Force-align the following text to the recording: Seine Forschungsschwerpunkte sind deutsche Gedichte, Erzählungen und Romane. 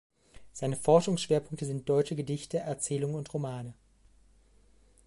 Seine 0.51 0.77
Forschungsschwerpunkte 0.77 1.65
sind 1.67 1.87
deutsche 1.87 2.15
Gedichte, 2.15 2.57
Erzählungen 2.57 3.17
und 3.17 3.31
Romane. 3.31 3.75